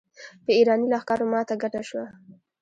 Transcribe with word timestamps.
په 0.43 0.51
اېراني 0.57 0.87
لښکرو 0.93 1.25
ماته 1.33 1.55
ګډه 1.61 1.81
شوه. 1.89 2.05